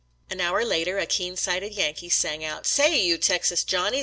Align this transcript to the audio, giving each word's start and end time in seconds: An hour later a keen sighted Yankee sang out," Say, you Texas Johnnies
An 0.31 0.41
hour 0.41 0.65
later 0.65 0.97
a 0.97 1.05
keen 1.05 1.37
sighted 1.37 1.75
Yankee 1.75 2.09
sang 2.09 2.43
out," 2.43 2.65
Say, 2.65 3.05
you 3.05 3.19
Texas 3.19 3.63
Johnnies 3.63 3.99